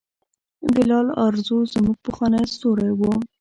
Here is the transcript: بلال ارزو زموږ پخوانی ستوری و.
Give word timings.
بلال 0.73 1.07
ارزو 1.27 1.57
زموږ 1.73 1.97
پخوانی 2.05 2.43
ستوری 2.53 2.91
و. 2.95 3.01